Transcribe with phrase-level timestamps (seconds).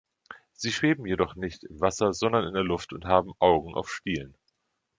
[0.53, 4.35] Sie schweben jedoch nicht im Wasser, sondern in der Luft und haben Augen auf Stielen.